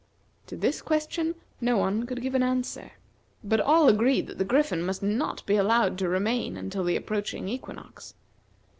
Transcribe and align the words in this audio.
To 0.47 0.55
this 0.55 0.81
question 0.81 1.35
no 1.61 1.77
one 1.77 2.07
could 2.07 2.23
give 2.23 2.33
an 2.33 2.41
answer, 2.41 2.93
but 3.43 3.59
all 3.61 3.87
agreed 3.87 4.25
that 4.25 4.39
the 4.39 4.43
Griffin 4.43 4.81
must 4.81 5.03
not 5.03 5.45
be 5.45 5.55
allowed 5.55 5.99
to 5.99 6.09
remain 6.09 6.57
until 6.57 6.83
the 6.83 6.95
approaching 6.97 7.47
equinox. 7.47 8.15